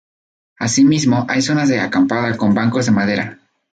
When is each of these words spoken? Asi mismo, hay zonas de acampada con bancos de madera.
Asi 0.57 0.83
mismo, 0.83 1.27
hay 1.29 1.43
zonas 1.43 1.69
de 1.69 1.79
acampada 1.79 2.35
con 2.35 2.55
bancos 2.55 2.87
de 2.87 2.91
madera. 2.91 3.39